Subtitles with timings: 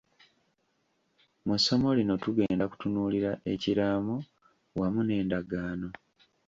[1.45, 4.15] Mu ssomo lino tugenda kutunuulira ekiraamo
[4.79, 5.89] wamu n'endagaano.